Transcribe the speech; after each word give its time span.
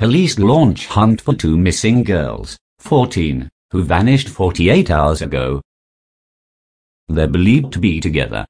Police 0.00 0.38
launch 0.38 0.86
hunt 0.86 1.20
for 1.20 1.34
two 1.34 1.58
missing 1.58 2.02
girls, 2.02 2.56
14, 2.78 3.50
who 3.70 3.82
vanished 3.84 4.30
48 4.30 4.90
hours 4.90 5.20
ago. 5.20 5.60
They're 7.10 7.28
believed 7.28 7.74
to 7.74 7.80
be 7.80 8.00
together. 8.00 8.46